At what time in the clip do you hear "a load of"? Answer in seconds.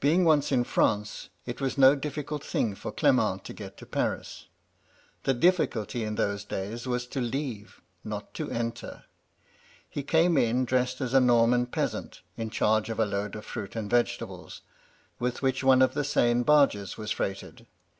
12.98-13.44